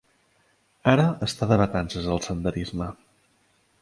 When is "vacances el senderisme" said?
1.63-2.89